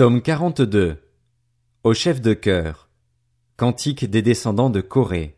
[0.00, 0.96] Psaume 42.
[1.84, 2.88] Au chef de chœur.
[3.58, 5.36] Cantique des descendants de Corée.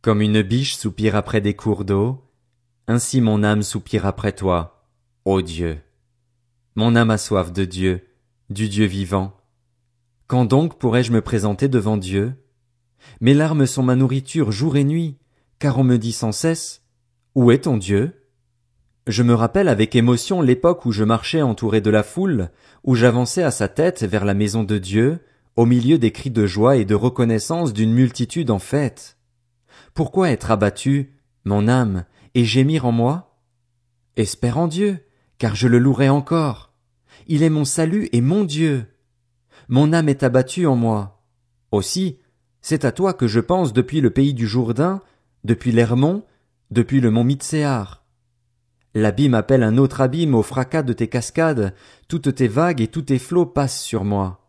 [0.00, 2.24] Comme une biche soupire après des cours d'eau,
[2.86, 4.88] ainsi mon âme soupire après toi,
[5.26, 5.82] ô Dieu.
[6.76, 8.08] Mon âme a soif de Dieu,
[8.48, 9.36] du Dieu vivant.
[10.26, 12.32] Quand donc pourrais-je me présenter devant Dieu?
[13.20, 15.18] Mes larmes sont ma nourriture jour et nuit,
[15.58, 16.80] car on me dit sans cesse,
[17.34, 18.23] Où est ton Dieu?
[19.06, 22.48] Je me rappelle avec émotion l'époque où je marchais entouré de la foule,
[22.84, 25.20] où j'avançais à sa tête vers la maison de Dieu,
[25.56, 29.18] au milieu des cris de joie et de reconnaissance d'une multitude en fête.
[29.92, 31.12] Pourquoi être abattu,
[31.44, 32.04] mon âme,
[32.34, 33.36] et gémir en moi?
[34.16, 35.00] Espère en Dieu,
[35.36, 36.72] car je le louerai encore.
[37.26, 38.86] Il est mon salut et mon Dieu.
[39.68, 41.22] Mon âme est abattue en moi.
[41.72, 42.18] Aussi,
[42.62, 45.02] c'est à toi que je pense depuis le pays du Jourdain,
[45.44, 46.24] depuis l'Hermon,
[46.70, 48.03] depuis le mont Mitséar.
[48.94, 51.74] L'abîme appelle un autre abîme au fracas de tes cascades,
[52.06, 54.48] toutes tes vagues et tous tes flots passent sur moi.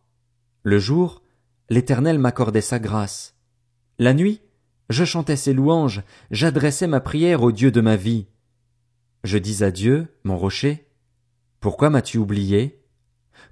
[0.64, 1.24] Le jour,
[1.70, 3.36] l'Éternel m'accordait sa grâce.
[3.98, 4.42] La nuit,
[4.90, 8.28] je chantais ses louanges, j'adressais ma prière au Dieu de ma vie.
[9.24, 10.86] Je dis à Dieu, mon rocher,
[11.60, 12.84] Pourquoi m'as-tu oublié?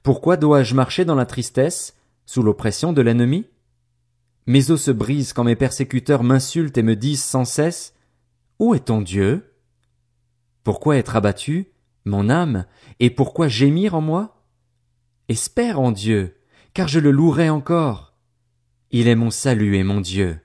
[0.04, 1.96] Pourquoi dois-je marcher dans la tristesse,
[2.28, 3.48] sous l'oppression de l'ennemi?
[4.46, 7.96] Mes os se brisent quand mes persécuteurs m'insultent et me disent sans cesse,
[8.60, 9.53] Où est ton Dieu?
[10.64, 11.68] Pourquoi être abattu,
[12.06, 12.66] mon âme,
[13.00, 14.46] et pourquoi gémir en moi?
[15.30, 16.38] Espère en Dieu,
[16.74, 18.14] car je le louerai encore.
[18.92, 20.40] Il est mon salut et mon Dieu.